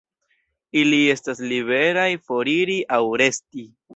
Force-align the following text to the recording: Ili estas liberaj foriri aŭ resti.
Ili 0.79 1.01
estas 1.15 1.43
liberaj 1.51 2.07
foriri 2.31 2.81
aŭ 2.99 3.03
resti. 3.25 3.67